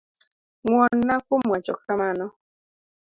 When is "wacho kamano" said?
1.51-2.25